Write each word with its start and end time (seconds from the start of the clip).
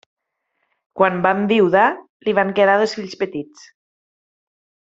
Quan 0.99 1.19
va 1.25 1.33
enviudar 1.41 1.83
li 2.29 2.33
van 2.39 2.55
quedar 2.61 2.79
dos 2.85 2.97
fills 3.01 3.17
petits. 3.23 3.69